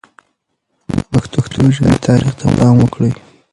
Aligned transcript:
د 0.91 0.93
پښتو 1.11 1.63
ژبې 1.75 1.95
تاریخ 2.07 2.31
ته 2.39 2.45
پام 2.57 2.75
وکړئ. 2.79 3.11